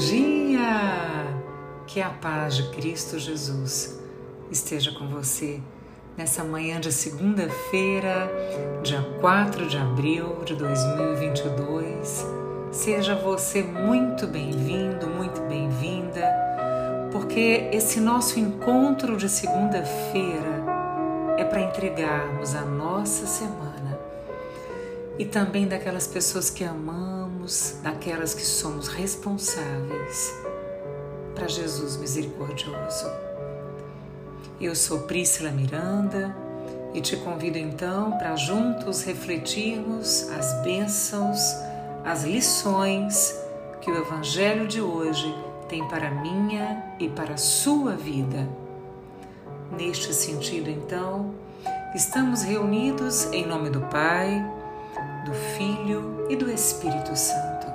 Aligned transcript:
dia! 0.00 1.26
Que 1.86 2.00
a 2.00 2.08
paz 2.08 2.56
de 2.56 2.70
Cristo 2.70 3.18
Jesus 3.18 4.00
esteja 4.50 4.92
com 4.92 5.06
você 5.08 5.60
nessa 6.16 6.42
manhã 6.42 6.80
de 6.80 6.90
segunda-feira, 6.90 8.30
dia 8.82 9.02
4 9.20 9.66
de 9.66 9.76
abril 9.76 10.42
de 10.44 10.54
2022. 10.54 12.26
Seja 12.72 13.14
você 13.14 13.62
muito 13.62 14.26
bem-vindo, 14.26 15.06
muito 15.06 15.42
bem-vinda, 15.42 16.22
porque 17.12 17.68
esse 17.72 18.00
nosso 18.00 18.38
encontro 18.38 19.16
de 19.16 19.28
segunda-feira 19.28 20.64
é 21.36 21.44
para 21.44 21.60
entregarmos 21.60 22.54
a 22.54 22.62
nossa 22.62 23.26
semana 23.26 23.99
e 25.20 25.26
também 25.26 25.68
daquelas 25.68 26.06
pessoas 26.06 26.48
que 26.48 26.64
amamos, 26.64 27.76
daquelas 27.82 28.32
que 28.32 28.40
somos 28.40 28.88
responsáveis 28.88 30.34
para 31.34 31.46
Jesus 31.46 31.98
misericordioso. 31.98 33.04
Eu 34.58 34.74
sou 34.74 35.00
Priscila 35.00 35.50
Miranda 35.50 36.34
e 36.94 37.02
te 37.02 37.18
convido 37.18 37.58
então 37.58 38.12
para 38.12 38.34
juntos 38.34 39.02
refletirmos 39.02 40.26
as 40.30 40.54
bênçãos, 40.62 41.38
as 42.02 42.24
lições 42.24 43.38
que 43.82 43.90
o 43.90 43.98
Evangelho 43.98 44.66
de 44.66 44.80
hoje 44.80 45.34
tem 45.68 45.86
para 45.86 46.08
a 46.08 46.10
minha 46.10 46.94
e 46.98 47.10
para 47.10 47.34
a 47.34 47.36
sua 47.36 47.92
vida. 47.92 48.48
Neste 49.70 50.14
sentido, 50.14 50.70
então, 50.70 51.34
estamos 51.94 52.40
reunidos 52.40 53.26
em 53.34 53.46
nome 53.46 53.68
do 53.68 53.82
Pai 53.82 54.59
do 55.24 55.34
Filho 55.34 56.26
e 56.28 56.36
do 56.36 56.50
Espírito 56.50 57.14
Santo. 57.14 57.66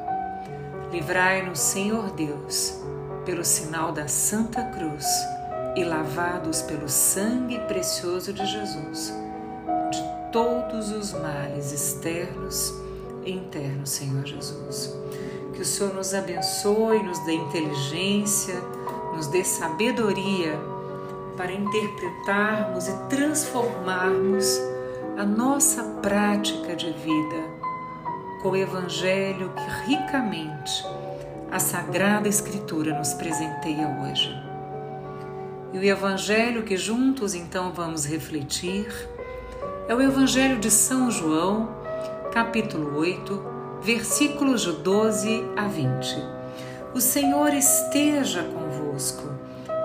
Livrai-nos, 0.92 1.60
Senhor 1.60 2.12
Deus, 2.12 2.82
pelo 3.26 3.44
sinal 3.44 3.92
da 3.92 4.08
Santa 4.08 4.64
Cruz 4.64 5.06
e 5.76 5.84
lavados 5.84 6.62
pelo 6.62 6.88
sangue 6.88 7.60
precioso 7.68 8.32
de 8.32 8.46
Jesus, 8.46 9.14
de 9.92 10.32
todos 10.32 10.92
os 10.92 11.14
males 11.14 11.72
externos 11.72 12.74
e 13.24 13.32
internos, 13.32 13.90
Senhor 13.90 14.26
Jesus. 14.26 14.96
Que 15.54 15.62
o 15.62 15.66
Senhor 15.66 15.94
nos 15.94 16.14
abençoe, 16.14 17.04
nos 17.04 17.20
dê 17.26 17.34
inteligência, 17.34 18.56
nos 19.14 19.28
dê 19.28 19.44
sabedoria 19.44 20.58
para 21.38 21.52
interpretarmos 21.52 22.88
e 22.88 22.94
transformarmos 23.10 24.60
a 25.18 25.24
nossa 25.24 25.82
prática 26.02 26.76
de 26.76 26.92
vida 26.92 27.38
com 28.42 28.50
o 28.50 28.56
Evangelho 28.56 29.50
que 29.56 29.90
ricamente 29.90 30.86
a 31.50 31.58
Sagrada 31.58 32.28
Escritura 32.28 32.98
nos 32.98 33.14
presenteia 33.14 33.88
hoje. 33.88 34.30
E 35.72 35.78
o 35.78 35.84
Evangelho 35.84 36.64
que 36.64 36.76
juntos 36.76 37.34
então 37.34 37.72
vamos 37.72 38.04
refletir 38.06 38.88
é 39.88 39.96
o 39.96 40.02
Evangelho 40.02 40.60
de 40.60 40.70
São 40.70 41.10
João, 41.10 41.70
capítulo 42.34 42.98
8, 42.98 43.80
versículos 43.82 44.64
de 44.64 44.74
12 44.74 45.46
a 45.56 45.66
20. 45.66 46.24
O 46.94 47.00
Senhor 47.00 47.54
esteja 47.54 48.44
convosco, 48.44 49.30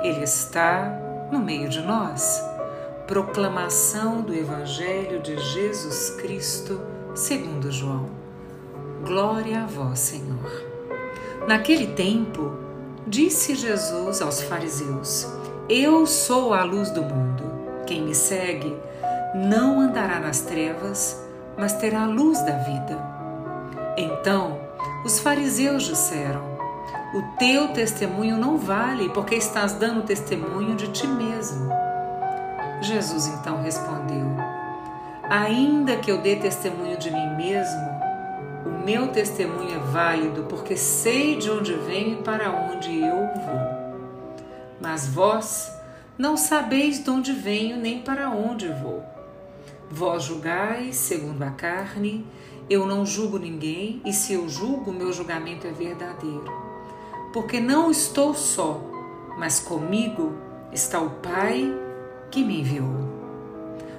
Ele 0.02 0.24
está 0.24 1.28
no 1.30 1.38
meio 1.38 1.68
de 1.68 1.80
nós 1.82 2.49
proclamação 3.10 4.22
do 4.22 4.32
Evangelho 4.32 5.20
de 5.20 5.36
Jesus 5.36 6.10
Cristo, 6.10 6.80
segundo 7.12 7.72
João. 7.72 8.08
Glória 9.04 9.64
a 9.64 9.66
vós, 9.66 9.98
Senhor. 9.98 10.64
Naquele 11.48 11.88
tempo, 11.88 12.52
disse 13.04 13.56
Jesus 13.56 14.22
aos 14.22 14.40
fariseus: 14.42 15.26
Eu 15.68 16.06
sou 16.06 16.54
a 16.54 16.62
luz 16.62 16.92
do 16.92 17.02
mundo. 17.02 17.42
Quem 17.84 18.02
me 18.02 18.14
segue 18.14 18.76
não 19.34 19.80
andará 19.80 20.20
nas 20.20 20.42
trevas, 20.42 21.20
mas 21.58 21.72
terá 21.72 22.02
a 22.02 22.06
luz 22.06 22.40
da 22.42 22.58
vida. 22.58 22.96
Então, 23.96 24.56
os 25.04 25.18
fariseus 25.18 25.82
disseram: 25.82 26.44
O 27.12 27.36
teu 27.40 27.72
testemunho 27.72 28.36
não 28.36 28.56
vale, 28.56 29.08
porque 29.08 29.34
estás 29.34 29.72
dando 29.72 30.04
testemunho 30.04 30.76
de 30.76 30.86
ti 30.92 31.08
mesmo. 31.08 31.79
Jesus 32.80 33.26
então 33.26 33.62
respondeu: 33.62 34.26
Ainda 35.28 35.96
que 35.96 36.10
eu 36.10 36.18
dê 36.18 36.36
testemunho 36.36 36.96
de 36.96 37.10
mim 37.10 37.36
mesmo, 37.36 38.00
o 38.64 38.84
meu 38.84 39.08
testemunho 39.08 39.76
é 39.76 39.78
válido, 39.78 40.44
porque 40.44 40.76
sei 40.76 41.36
de 41.36 41.50
onde 41.50 41.74
venho 41.74 42.18
e 42.18 42.22
para 42.22 42.50
onde 42.50 42.98
eu 42.98 43.16
vou. 43.16 44.00
Mas 44.80 45.06
vós 45.06 45.70
não 46.16 46.36
sabeis 46.36 47.02
de 47.02 47.10
onde 47.10 47.32
venho 47.32 47.76
nem 47.76 48.00
para 48.00 48.30
onde 48.30 48.68
vou. 48.68 49.04
Vós 49.90 50.24
julgais 50.24 50.96
segundo 50.96 51.42
a 51.42 51.50
carne, 51.50 52.26
eu 52.68 52.86
não 52.86 53.04
julgo 53.04 53.38
ninguém, 53.38 54.00
e 54.04 54.12
se 54.12 54.32
eu 54.32 54.48
julgo, 54.48 54.92
meu 54.92 55.12
julgamento 55.12 55.66
é 55.66 55.72
verdadeiro. 55.72 56.50
Porque 57.32 57.60
não 57.60 57.90
estou 57.90 58.34
só, 58.34 58.80
mas 59.38 59.60
comigo 59.60 60.32
está 60.72 61.00
o 61.00 61.10
Pai 61.10 61.89
que 62.30 62.44
me 62.44 62.60
enviou. 62.60 63.10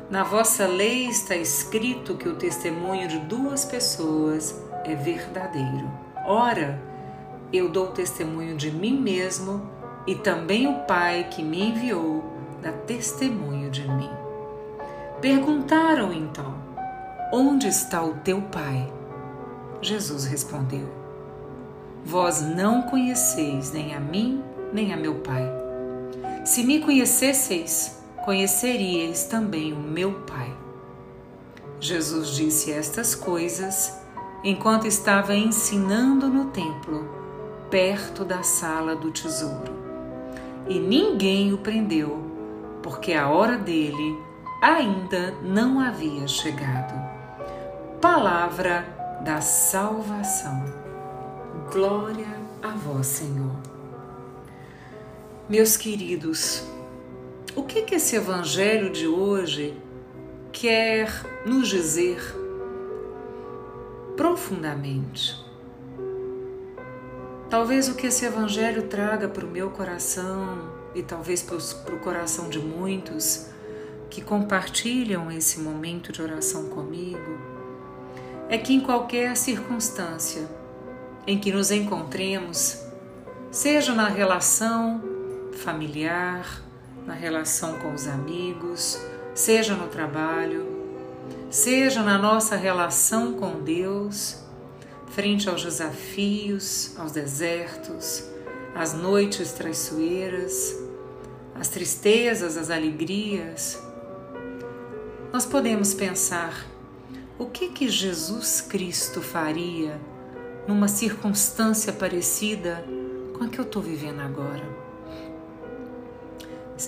Na 0.10 0.24
vossa 0.24 0.68
lei 0.68 1.08
está 1.08 1.36
escrito 1.36 2.16
que 2.16 2.28
o 2.28 2.36
testemunho 2.36 3.08
de 3.08 3.20
duas 3.20 3.64
pessoas 3.64 4.62
é 4.84 4.96
verdadeiro. 4.96 5.90
Ora, 6.26 6.82
eu 7.52 7.70
dou 7.70 7.88
testemunho 7.88 8.56
de 8.56 8.72
mim 8.72 9.00
mesmo 9.00 9.70
e 10.06 10.16
também 10.16 10.68
o 10.68 10.80
Pai 10.86 11.28
que 11.30 11.44
me 11.44 11.70
enviou 11.70 12.24
dá 12.62 12.72
testemunho 12.72 13.70
de 13.70 13.88
mim. 13.88 14.10
Perguntaram 15.20 16.14
então: 16.14 16.54
Onde 17.32 17.68
está 17.68 18.04
o 18.04 18.16
teu 18.16 18.42
Pai? 18.42 18.92
Jesus 19.82 20.26
respondeu: 20.26 20.88
Vós 22.04 22.42
não 22.42 22.84
conheceis 22.84 23.72
nem 23.72 23.96
a 23.96 24.00
mim, 24.00 24.44
nem 24.74 24.94
a 24.94 24.98
meu 24.98 25.16
Pai. 25.16 25.44
Se 26.46 26.64
me 26.64 26.80
conhecesseis, 26.80 28.01
conheceríeis 28.26 29.26
também 29.26 29.74
o 29.74 29.80
meu 29.80 30.14
Pai. 30.22 30.54
Jesus 31.80 32.30
disse 32.36 32.72
estas 32.72 33.16
coisas 33.16 34.00
enquanto 34.44 34.86
estava 34.86 35.36
ensinando 35.36 36.28
no 36.28 36.46
templo, 36.46 37.10
perto 37.70 38.24
da 38.24 38.44
sala 38.44 38.96
do 38.96 39.12
tesouro. 39.12 39.74
E 40.68 40.80
ninguém 40.80 41.54
o 41.54 41.58
prendeu, 41.58 42.20
porque 42.84 43.14
a 43.14 43.30
hora 43.30 43.58
dele 43.58 44.18
ainda 44.62 45.32
não 45.42 45.80
havia 45.80 46.28
chegado. 46.28 46.94
Palavra 48.00 48.86
da 49.24 49.42
salvação. 49.42 50.64
Glória 51.72 52.28
a 52.62 52.70
vós, 52.70 53.08
Senhor. 53.08 53.56
Meus 55.50 55.76
queridos, 55.76 56.64
o 57.56 57.64
que, 57.64 57.82
que 57.82 57.96
esse 57.96 58.16
Evangelho 58.16 58.90
de 58.90 59.08
hoje 59.08 59.78
quer 60.52 61.10
nos 61.46 61.68
dizer 61.68 62.22
profundamente? 64.16 65.36
Talvez 67.50 67.90
o 67.90 67.96
que 67.96 68.08
esse 68.08 68.26
Evangelho 68.26 68.84
traga 68.84 69.28
para 69.28 69.46
o 69.46 69.50
meu 69.50 69.70
coração 69.70 70.72
e 70.96 71.04
talvez 71.04 71.42
para 71.42 71.96
o 71.96 72.00
coração 72.00 72.50
de 72.50 72.60
muitos 72.60 73.48
que 74.10 74.22
compartilham 74.22 75.32
esse 75.32 75.60
momento 75.60 76.12
de 76.12 76.22
oração 76.22 76.70
comigo 76.70 77.38
é 78.50 78.58
que 78.58 78.74
em 78.74 78.82
qualquer 78.82 79.36
circunstância 79.36 80.50
em 81.28 81.38
que 81.38 81.52
nos 81.52 81.72
encontremos, 81.72 82.82
seja 83.52 83.94
na 83.94 84.08
relação 84.08 85.02
familiar, 85.54 86.62
na 87.12 87.18
relação 87.18 87.78
com 87.80 87.94
os 87.94 88.08
amigos, 88.08 88.98
seja 89.36 89.76
no 89.76 89.90
trabalho, 89.90 90.66
seja 91.50 92.02
na 92.02 92.18
nossa 92.18 92.56
relação 92.56 93.34
com 93.34 93.62
Deus, 93.62 94.38
frente 95.08 95.50
aos 95.50 95.62
desafios, 95.62 96.98
aos 96.98 97.12
desertos, 97.12 98.24
às 98.74 98.94
noites 98.94 99.52
traiçoeiras, 99.52 100.74
às 101.54 101.68
tristezas, 101.68 102.56
às 102.56 102.70
alegrias, 102.70 103.78
nós 105.34 105.46
podemos 105.46 105.94
pensar 105.94 106.66
o 107.38 107.48
que 107.48 107.68
que 107.72 107.90
Jesus 107.90 108.62
Cristo 108.62 109.22
faria 109.22 110.00
numa 110.66 110.88
circunstância 110.88 111.92
parecida 111.92 112.86
com 113.38 113.44
a 113.44 113.50
que 113.50 113.60
eu 113.60 113.66
estou 113.66 113.82
vivendo 113.82 114.22
agora. 114.22 114.91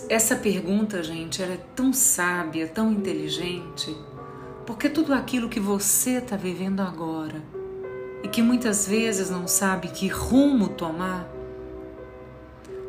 Essa 0.10 0.36
pergunta, 0.36 1.04
gente, 1.04 1.42
ela 1.42 1.54
é 1.54 1.60
tão 1.76 1.94
sábia, 1.94 2.68
tão 2.68 2.92
inteligente, 2.92 3.96
porque 4.66 4.90
tudo 4.90 5.14
aquilo 5.14 5.50
que 5.50 5.60
você 5.60 6.18
está 6.18 6.36
vivendo 6.36 6.80
agora 6.80 7.42
e 8.24 8.28
que 8.28 8.42
muitas 8.42 8.88
vezes 8.88 9.30
não 9.30 9.48
sabe 9.48 9.90
que 9.90 10.08
rumo 10.08 10.70
tomar, 10.70 11.28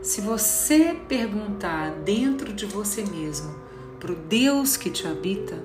Se 0.01 0.21
você 0.21 0.95
perguntar 1.09 1.91
dentro 2.05 2.53
de 2.53 2.67
você 2.67 3.03
mesmo, 3.07 3.55
para 3.99 4.13
o 4.13 4.15
Deus 4.15 4.77
que 4.77 4.91
te 4.91 5.07
habita, 5.07 5.65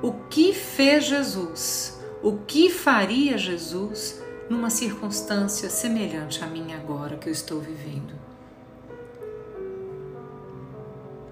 o 0.00 0.12
que 0.30 0.54
fez 0.54 1.06
Jesus, 1.06 1.98
o 2.22 2.38
que 2.46 2.70
faria 2.70 3.36
Jesus 3.36 4.22
numa 4.48 4.70
circunstância 4.70 5.68
semelhante 5.68 6.44
à 6.44 6.46
minha 6.46 6.76
agora 6.76 7.16
que 7.16 7.28
eu 7.28 7.32
estou 7.32 7.60
vivendo. 7.60 8.23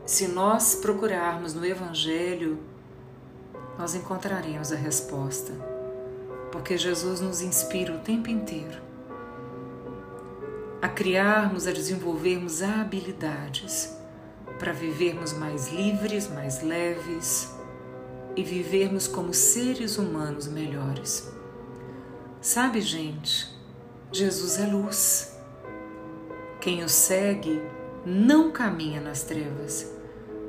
Se 0.05 0.29
nós 0.29 0.75
procurarmos 0.75 1.55
no 1.55 1.65
Evangelho, 1.65 2.59
nós 3.79 3.95
encontraremos 3.95 4.73
a 4.73 4.77
resposta, 4.77 5.53
porque 6.51 6.77
Jesus 6.77 7.21
nos 7.21 7.41
inspira 7.41 7.95
o 7.95 8.01
tempo 8.01 8.29
inteiro 8.29 8.93
a 10.83 10.89
criarmos, 10.89 11.69
a 11.69 11.73
desenvolvermos 11.73 12.61
habilidades 12.61 13.97
para 14.59 14.73
vivermos 14.73 15.33
mais 15.33 15.69
livres, 15.69 16.29
mais 16.29 16.61
leves 16.61 17.55
e 18.35 18.43
vivermos 18.43 19.07
como 19.07 19.33
seres 19.33 19.97
humanos 19.97 20.49
melhores. 20.49 21.33
Sabe, 22.41 22.81
gente, 22.81 23.49
Jesus 24.11 24.59
é 24.59 24.67
luz. 24.67 25.39
Quem 26.61 26.83
o 26.83 26.89
segue 26.89 27.63
não 28.05 28.51
caminha 28.51 29.01
nas 29.01 29.23
trevas, 29.23 29.91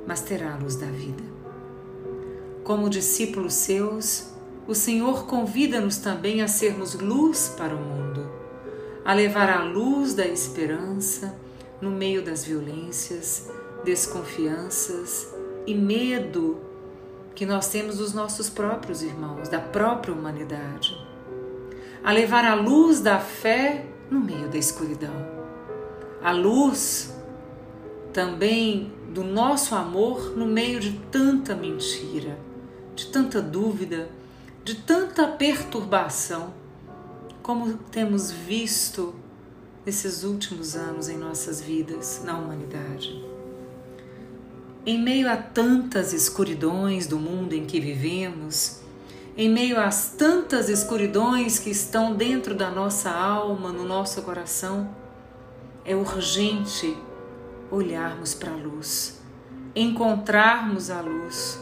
mas 0.07 0.21
terá 0.21 0.53
a 0.53 0.57
luz 0.57 0.75
da 0.75 0.88
vida. 0.88 1.23
Como 2.63 2.89
discípulos 2.89 3.53
seus, 3.53 4.33
o 4.67 4.73
Senhor 4.73 5.25
convida-nos 5.25 5.97
também 5.97 6.41
a 6.41 6.47
sermos 6.47 6.94
luz 6.94 7.53
para 7.57 7.75
o 7.75 7.79
mundo 7.79 8.03
a 9.05 9.13
levar 9.13 9.50
a 9.50 9.63
luz 9.63 10.13
da 10.13 10.25
esperança 10.25 11.38
no 11.81 11.91
meio 11.91 12.23
das 12.23 12.45
violências, 12.45 13.50
desconfianças 13.83 15.33
e 15.67 15.75
medo 15.75 16.57
que 17.35 17.45
nós 17.45 17.67
temos 17.67 17.97
dos 17.97 18.13
nossos 18.13 18.50
próprios 18.50 19.01
irmãos, 19.01 19.50
da 19.50 19.59
própria 19.59 20.13
humanidade. 20.13 20.95
A 22.03 22.11
levar 22.11 22.45
a 22.45 22.53
luz 22.53 23.01
da 23.01 23.19
fé 23.19 23.88
no 24.09 24.19
meio 24.19 24.47
da 24.47 24.57
escuridão. 24.57 25.13
A 26.21 26.31
luz 26.31 27.12
também 28.13 28.94
do 29.13 29.24
nosso 29.24 29.75
amor 29.75 30.38
no 30.38 30.45
meio 30.45 30.80
de 30.80 30.94
tanta 31.12 31.56
mentira, 31.56 32.38
de 32.95 33.07
tanta 33.07 33.42
dúvida, 33.42 34.10
de 34.63 34.75
tanta 34.75 35.27
perturbação 35.27 36.54
como 37.42 37.74
temos 37.92 38.31
visto 38.31 39.13
nesses 39.86 40.24
últimos 40.24 40.77
anos 40.77 41.10
em 41.10 41.18
nossas 41.18 41.60
vidas, 41.60 42.21
na 42.24 42.38
humanidade. 42.38 43.21
Em 44.86 45.01
meio 45.01 45.30
a 45.30 45.36
tantas 45.36 46.13
escuridões 46.13 47.06
do 47.06 47.19
mundo 47.19 47.54
em 47.54 47.65
que 47.65 47.81
vivemos, 47.81 48.80
em 49.36 49.50
meio 49.50 49.77
às 49.77 50.12
tantas 50.12 50.69
escuridões 50.69 51.60
que 51.60 51.69
estão 51.69 52.15
dentro 52.15 52.56
da 52.56 52.69
nossa 52.69 53.10
alma, 53.10 53.74
no 53.74 53.83
nosso 53.83 54.21
coração, 54.21 54.89
é 55.83 55.94
urgente 55.95 56.95
olharmos 57.74 58.36
para 58.36 58.52
a 58.52 58.56
luz, 58.56 59.20
encontrarmos 59.75 60.92
a 60.92 61.02
luz, 61.02 61.60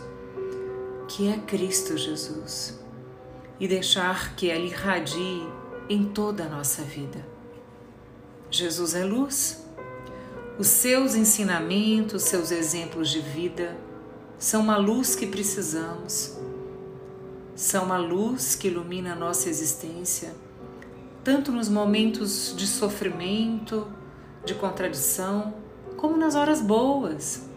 que 1.07 1.29
é 1.29 1.37
Cristo 1.37 1.97
Jesus, 1.97 2.79
e 3.59 3.67
deixar 3.67 4.35
que 4.35 4.49
ela 4.49 4.65
irradie 4.65 5.47
em 5.89 6.03
toda 6.03 6.45
a 6.45 6.49
nossa 6.49 6.81
vida. 6.81 7.25
Jesus 8.49 8.93
é 8.93 9.05
luz. 9.05 9.65
Os 10.59 10.67
seus 10.67 11.15
ensinamentos, 11.15 12.23
seus 12.23 12.51
exemplos 12.51 13.09
de 13.09 13.21
vida 13.21 13.77
são 14.37 14.61
uma 14.61 14.77
luz 14.77 15.15
que 15.15 15.25
precisamos, 15.25 16.37
são 17.55 17.85
uma 17.85 17.97
luz 17.97 18.53
que 18.53 18.67
ilumina 18.67 19.13
a 19.13 19.15
nossa 19.15 19.49
existência, 19.49 20.35
tanto 21.23 21.51
nos 21.51 21.69
momentos 21.69 22.53
de 22.57 22.67
sofrimento, 22.67 23.87
de 24.43 24.55
contradição, 24.55 25.53
como 25.97 26.17
nas 26.17 26.35
horas 26.35 26.61
boas. 26.61 27.47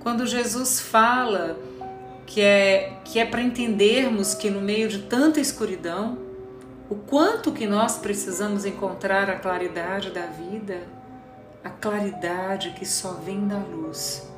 Quando 0.00 0.26
Jesus 0.26 0.80
fala 0.80 1.56
que 2.26 2.40
é 2.40 3.00
que 3.04 3.18
é 3.18 3.24
para 3.24 3.42
entendermos 3.42 4.34
que 4.34 4.50
no 4.50 4.60
meio 4.60 4.88
de 4.88 5.00
tanta 5.00 5.40
escuridão, 5.40 6.18
o 6.90 6.94
quanto 6.94 7.52
que 7.52 7.66
nós 7.66 7.98
precisamos 7.98 8.64
encontrar 8.64 9.30
a 9.30 9.36
claridade 9.36 10.10
da 10.10 10.26
vida, 10.26 10.86
a 11.62 11.70
claridade 11.70 12.70
que 12.70 12.84
só 12.84 13.12
vem 13.12 13.46
da 13.46 13.58
luz, 13.58 14.28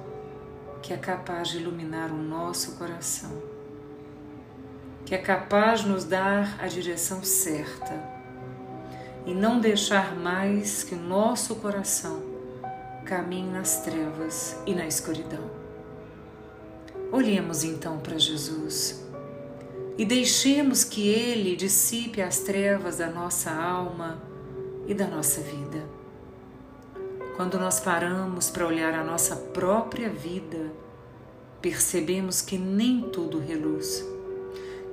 que 0.82 0.92
é 0.92 0.96
capaz 0.96 1.48
de 1.48 1.58
iluminar 1.58 2.10
o 2.12 2.16
nosso 2.16 2.76
coração, 2.76 3.32
que 5.04 5.14
é 5.14 5.18
capaz 5.18 5.80
de 5.80 5.88
nos 5.88 6.04
dar 6.04 6.56
a 6.60 6.68
direção 6.68 7.22
certa 7.24 8.15
e 9.26 9.34
não 9.34 9.60
deixar 9.60 10.14
mais 10.14 10.84
que 10.84 10.94
o 10.94 10.98
nosso 10.98 11.56
coração 11.56 12.22
caminhe 13.04 13.50
nas 13.50 13.80
trevas 13.82 14.56
e 14.64 14.74
na 14.74 14.86
escuridão. 14.86 15.50
Olhemos 17.12 17.64
então 17.64 17.98
para 17.98 18.18
Jesus 18.18 19.04
e 19.98 20.04
deixemos 20.04 20.84
que 20.84 21.08
Ele 21.08 21.56
dissipe 21.56 22.22
as 22.22 22.40
trevas 22.40 22.98
da 22.98 23.10
nossa 23.10 23.50
alma 23.50 24.22
e 24.86 24.94
da 24.94 25.06
nossa 25.06 25.40
vida. 25.40 25.84
Quando 27.36 27.58
nós 27.58 27.80
paramos 27.80 28.48
para 28.48 28.66
olhar 28.66 28.94
a 28.94 29.04
nossa 29.04 29.36
própria 29.36 30.08
vida, 30.08 30.72
percebemos 31.60 32.40
que 32.40 32.56
nem 32.56 33.02
tudo 33.10 33.38
reluz, 33.38 34.04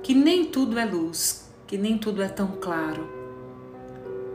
que 0.02 0.14
nem 0.14 0.44
tudo 0.44 0.78
é 0.78 0.84
luz, 0.84 1.48
que 1.66 1.78
nem 1.78 1.96
tudo 1.96 2.22
é 2.22 2.28
tão 2.28 2.52
claro. 2.60 3.23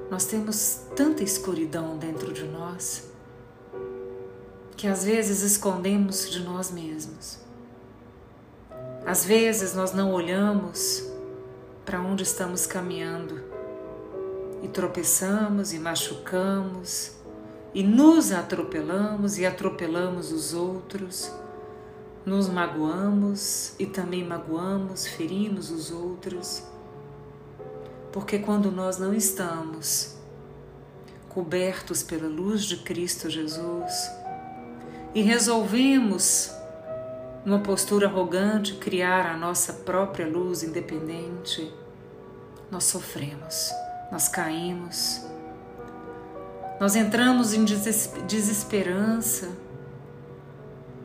Nós 0.09 0.25
temos 0.25 0.81
tanta 0.95 1.23
escuridão 1.23 1.97
dentro 1.97 2.33
de 2.33 2.44
nós 2.44 3.07
que 4.75 4.88
às 4.88 5.03
vezes 5.03 5.41
escondemos 5.41 6.29
de 6.29 6.41
nós 6.41 6.71
mesmos. 6.71 7.38
Às 9.06 9.25
vezes 9.25 9.75
nós 9.75 9.94
não 9.94 10.13
olhamos 10.13 11.06
para 11.85 12.00
onde 12.00 12.23
estamos 12.23 12.65
caminhando 12.65 13.44
e 14.63 14.67
tropeçamos 14.67 15.73
e 15.73 15.80
machucamos 15.80 17.11
e 17.73 17.83
nos 17.83 18.31
atropelamos 18.31 19.37
e 19.37 19.45
atropelamos 19.45 20.31
os 20.31 20.54
outros, 20.54 21.31
nos 22.25 22.47
magoamos 22.49 23.73
e 23.78 23.85
também 23.85 24.25
magoamos, 24.25 25.06
ferimos 25.06 25.69
os 25.71 25.92
outros. 25.92 26.63
Porque 28.11 28.39
quando 28.39 28.71
nós 28.71 28.97
não 28.97 29.13
estamos 29.13 30.18
cobertos 31.30 32.01
pela 32.01 32.28
luz 32.28 32.63
de 32.66 32.78
Cristo 32.78 33.30
Jesus 33.30 34.11
e 35.13 35.21
resolvemos 35.21 36.51
numa 37.45 37.59
postura 37.59 38.07
arrogante, 38.07 38.75
criar 38.75 39.25
a 39.25 39.37
nossa 39.37 39.73
própria 39.73 40.28
luz 40.28 40.63
independente, 40.63 41.71
nós 42.69 42.83
sofremos, 42.83 43.71
nós 44.11 44.28
caímos, 44.28 45.25
nós 46.80 46.95
entramos 46.95 47.54
em 47.54 47.66
desesperança 47.66 49.49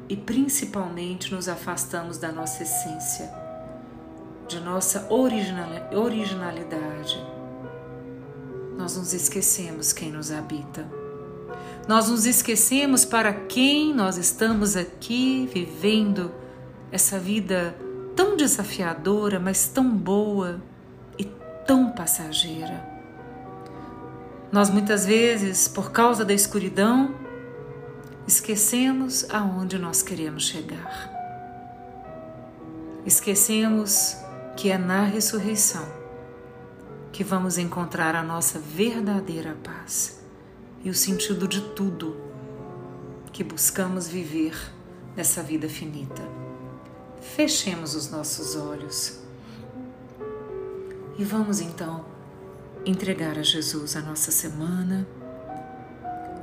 e 0.09 0.17
principalmente 0.17 1.35
nos 1.35 1.49
afastamos 1.49 2.19
da 2.19 2.31
nossa 2.31 2.63
essência, 2.63 3.33
de 4.47 4.61
nossa 4.61 5.07
originalidade. 5.11 7.19
Nós 8.77 8.97
nos 8.97 9.15
esquecemos 9.15 9.93
quem 9.93 10.11
nos 10.11 10.31
habita. 10.31 10.87
Nós 11.87 12.09
nos 12.09 12.27
esquecemos 12.27 13.05
para 13.05 13.33
quem 13.33 13.95
nós 13.95 14.17
estamos 14.17 14.77
aqui 14.77 15.49
vivendo 15.53 16.33
essa 16.91 17.19
vida 17.19 17.77
tão 18.17 18.37
desafiadora, 18.37 19.39
mas 19.39 19.67
tão 19.67 19.91
boa 19.91 20.61
e 21.19 21.25
tão 21.67 21.91
passageira. 21.91 22.93
Nós 24.51 24.71
muitas 24.71 25.05
vezes, 25.05 25.67
por 25.67 25.91
causa 25.91 26.25
da 26.25 26.33
escuridão, 26.33 27.15
esquecemos 28.27 29.29
aonde 29.31 29.79
nós 29.79 30.03
queremos 30.03 30.47
chegar. 30.47 31.11
Esquecemos 33.05 34.24
que 34.57 34.71
é 34.71 34.79
na 34.79 35.03
ressurreição 35.03 35.87
que 37.13 37.23
vamos 37.23 37.59
encontrar 37.59 38.15
a 38.17 38.23
nossa 38.23 38.59
verdadeira 38.59 39.57
paz 39.63 40.21
e 40.83 40.91
o 40.91 40.95
sentido 40.95 41.47
de 41.47 41.61
tudo 41.61 42.17
que 43.33 43.45
buscamos 43.45 44.09
viver 44.09 44.57
nessa 45.17 45.43
vida 45.43 45.69
finita. 45.69 46.23
Fechemos 47.21 47.95
os 47.95 48.11
nossos 48.11 48.57
olhos 48.57 49.21
e 51.17 51.25
vamos 51.25 51.61
então 51.61 52.05
entregar 52.85 53.39
a 53.39 53.43
Jesus 53.43 53.97
a 53.97 54.01
nossa 54.03 54.31
semana, 54.31 55.07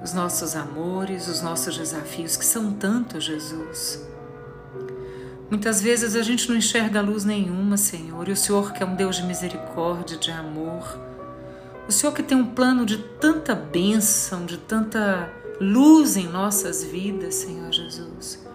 os 0.04 0.14
nossos 0.14 0.56
amores, 0.56 1.28
os 1.28 1.42
nossos 1.42 1.78
desafios, 1.78 2.36
que 2.36 2.46
são 2.46 2.74
tantos, 2.74 3.26
Jesus. 3.26 4.02
Muitas 5.52 5.82
vezes 5.82 6.16
a 6.16 6.24
gente 6.24 6.48
não 6.48 6.56
enxerga 6.56 7.02
luz 7.02 7.26
nenhuma, 7.26 7.76
Senhor, 7.76 8.30
e 8.30 8.32
o 8.32 8.38
Senhor, 8.38 8.72
que 8.72 8.82
é 8.82 8.86
um 8.86 8.96
Deus 8.96 9.18
de 9.18 9.24
misericórdia, 9.24 10.18
de 10.18 10.32
amor, 10.32 10.98
o 11.90 11.92
Senhor 11.92 12.14
que 12.14 12.24
tem 12.24 12.38
um 12.38 12.56
plano 12.56 12.86
de 12.86 12.98
tanta 12.98 13.54
bênção, 13.54 14.46
de 14.46 14.58
tanta 14.58 15.30
luz 15.60 16.16
em 16.16 16.26
nossas 16.26 16.86
vidas, 16.86 17.36
Senhor 17.36 17.70
Jesus. 17.70 18.48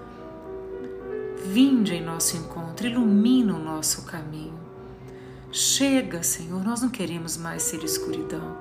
Vinde 1.45 1.95
em 1.95 2.03
nosso 2.03 2.35
encontro, 2.39 2.87
ilumina 2.87 3.55
o 3.55 3.63
nosso 3.63 4.07
caminho. 4.07 4.59
Chega, 5.53 6.23
Senhor, 6.23 6.65
nós 6.65 6.81
não 6.81 6.89
queremos 6.89 7.37
mais 7.37 7.63
ser 7.63 7.85
escuridão. 7.85 8.57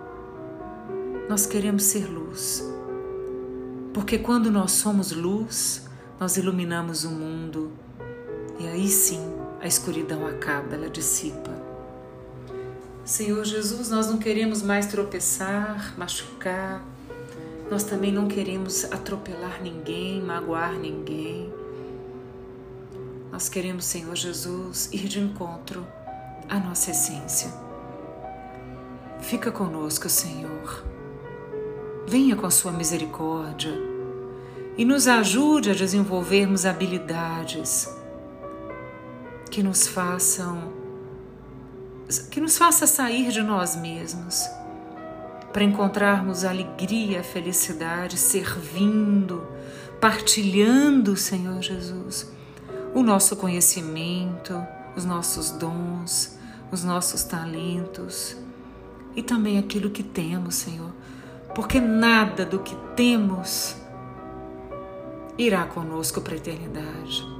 Nós 1.29 1.45
queremos 1.45 1.83
ser 1.83 2.05
luz. 2.05 2.69
Porque 3.93 4.17
quando 4.17 4.51
nós 4.51 4.73
somos 4.73 5.13
luz, 5.13 5.87
nós 6.19 6.35
iluminamos 6.35 7.05
o 7.05 7.11
mundo 7.11 7.71
e 8.59 8.67
aí 8.67 8.87
sim 8.87 9.21
a 9.61 9.67
escuridão 9.67 10.25
acaba, 10.27 10.75
ela 10.75 10.89
dissipa. 10.89 11.51
Senhor 13.03 13.43
Jesus, 13.43 13.89
nós 13.89 14.07
não 14.07 14.17
queremos 14.17 14.61
mais 14.61 14.87
tropeçar, 14.87 15.93
machucar, 15.97 16.83
nós 17.69 17.83
também 17.83 18.11
não 18.11 18.27
queremos 18.27 18.85
atropelar 18.85 19.61
ninguém, 19.61 20.21
magoar 20.21 20.73
ninguém. 20.73 21.51
Nós 23.31 23.49
queremos, 23.49 23.85
Senhor 23.85 24.15
Jesus, 24.15 24.89
ir 24.91 25.07
de 25.07 25.19
encontro 25.19 25.85
à 26.47 26.59
nossa 26.59 26.91
essência. 26.91 27.51
Fica 29.19 29.51
conosco, 29.51 30.07
Senhor. 30.07 30.85
Venha 32.07 32.35
com 32.35 32.45
a 32.45 32.51
sua 32.51 32.71
misericórdia 32.71 33.73
e 34.77 34.85
nos 34.85 35.07
ajude 35.07 35.71
a 35.71 35.73
desenvolvermos 35.73 36.65
habilidades 36.65 37.89
que 39.55 39.63
nos 39.63 39.87
façam 39.87 40.73
que 42.29 42.41
nos 42.41 42.57
faça 42.57 42.85
sair 42.85 43.31
de 43.31 43.41
nós 43.41 43.73
mesmos 43.73 44.45
para 45.53 45.63
encontrarmos 45.63 46.43
alegria, 46.43 47.23
felicidade, 47.23 48.17
servindo, 48.17 49.41
partilhando, 50.01 51.15
Senhor 51.15 51.61
Jesus, 51.61 52.29
o 52.93 53.01
nosso 53.01 53.37
conhecimento, 53.37 54.61
os 54.93 55.05
nossos 55.05 55.51
dons, 55.51 56.37
os 56.69 56.83
nossos 56.83 57.23
talentos 57.23 58.35
e 59.15 59.23
também 59.23 59.57
aquilo 59.57 59.89
que 59.89 60.03
temos, 60.03 60.55
Senhor, 60.55 60.91
porque 61.55 61.79
nada 61.79 62.45
do 62.45 62.59
que 62.59 62.75
temos 62.93 63.77
irá 65.37 65.65
conosco 65.65 66.19
para 66.19 66.33
a 66.33 66.37
eternidade. 66.37 67.34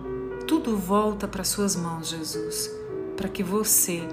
Tudo 0.48 0.78
volta 0.78 1.28
para 1.28 1.44
Suas 1.44 1.76
mãos, 1.76 2.08
Jesus, 2.08 2.70
para 3.18 3.28
que 3.28 3.42
você 3.42 4.08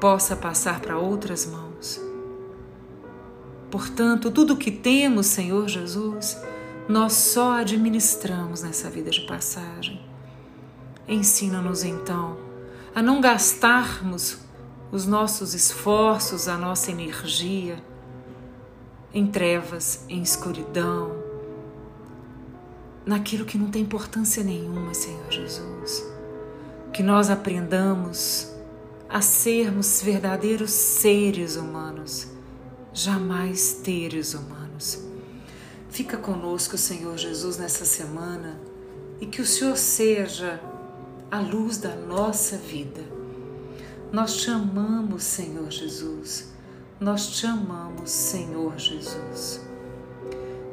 possa 0.00 0.36
passar 0.36 0.80
para 0.80 0.98
outras 0.98 1.44
mãos. 1.44 2.00
Portanto, 3.70 4.30
tudo 4.30 4.54
o 4.54 4.56
que 4.56 4.70
temos, 4.70 5.26
Senhor 5.26 5.68
Jesus, 5.68 6.40
nós 6.88 7.14
só 7.14 7.54
administramos 7.54 8.62
nessa 8.62 8.90
vida 8.90 9.10
de 9.10 9.22
passagem. 9.22 10.00
Ensina-nos 11.08 11.82
então 11.82 12.36
a 12.94 13.02
não 13.02 13.20
gastarmos 13.20 14.38
os 14.92 15.06
nossos 15.06 15.54
esforços, 15.54 16.46
a 16.46 16.56
nossa 16.56 16.90
energia 16.90 17.82
em 19.14 19.26
trevas, 19.26 20.04
em 20.08 20.22
escuridão, 20.22 21.21
naquilo 23.04 23.44
que 23.44 23.58
não 23.58 23.70
tem 23.70 23.82
importância 23.82 24.42
nenhuma, 24.42 24.94
Senhor 24.94 25.30
Jesus. 25.30 26.04
Que 26.92 27.02
nós 27.02 27.30
aprendamos 27.30 28.52
a 29.08 29.20
sermos 29.20 30.02
verdadeiros 30.02 30.70
seres 30.70 31.56
humanos 31.56 32.32
jamais 32.92 33.80
teres 33.82 34.34
humanos. 34.34 35.00
Fica 35.88 36.16
conosco, 36.16 36.76
Senhor 36.76 37.16
Jesus, 37.16 37.56
nessa 37.56 37.84
semana 37.84 38.60
e 39.20 39.26
que 39.26 39.40
o 39.40 39.46
Senhor 39.46 39.76
seja 39.76 40.60
a 41.30 41.40
luz 41.40 41.78
da 41.78 41.94
nossa 41.94 42.56
vida. 42.56 43.02
Nós 44.12 44.36
te 44.36 44.50
amamos, 44.50 45.22
Senhor 45.22 45.70
Jesus. 45.70 46.52
Nós 47.00 47.28
te 47.28 47.46
amamos, 47.46 48.10
Senhor 48.10 48.78
Jesus. 48.78 49.60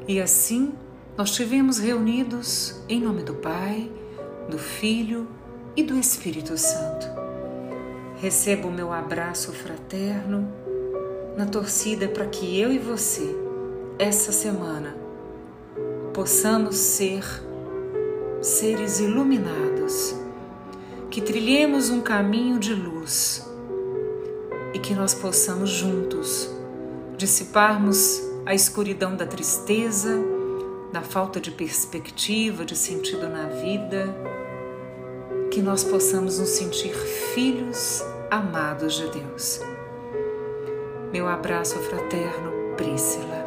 E 0.08 0.20
assim 0.20 0.74
nós 1.20 1.32
tivemos 1.32 1.80
reunidos 1.80 2.80
em 2.88 3.02
nome 3.02 3.24
do 3.24 3.34
Pai, 3.34 3.92
do 4.50 4.58
Filho 4.58 5.28
e 5.76 5.84
do 5.84 5.98
Espírito 6.00 6.58
Santo. 6.58 7.08
Receba 8.22 8.70
o 8.70 8.72
meu 8.72 8.94
abraço 8.94 9.52
fraterno 9.52 10.50
na 11.36 11.46
torcida 11.46 12.08
para 12.08 12.26
que 12.26 12.58
eu 12.58 12.72
e 12.72 12.80
você, 12.80 13.36
essa 14.00 14.32
semana, 14.32 14.96
possamos 16.14 16.78
ser 16.78 17.26
seres 18.42 19.02
iluminados, 19.02 20.16
que 21.12 21.20
trilhemos 21.20 21.90
um 21.90 22.00
caminho 22.00 22.58
de 22.58 22.74
luz 22.74 23.46
e 24.74 24.80
que 24.80 24.94
nós 24.94 25.14
possamos 25.14 25.70
juntos 25.70 26.50
dissiparmos 27.18 28.22
a 28.46 28.56
escuridão 28.56 29.18
da 29.18 29.26
tristeza, 29.26 30.39
da 30.92 31.02
falta 31.02 31.40
de 31.40 31.52
perspectiva, 31.52 32.66
de 32.66 32.76
sentido 32.76 33.30
na 33.30 33.48
vida, 33.48 34.16
que 35.52 35.62
nós 35.62 35.84
possamos 35.84 36.40
nos 36.40 36.50
sentir 36.50 36.94
filhos 37.34 38.04
amados 38.30 38.96
de 38.96 39.08
Deus. 39.10 39.62
Meu 41.12 41.28
abraço 41.28 41.78
fraterno, 41.80 42.76
Priscila. 42.78 43.39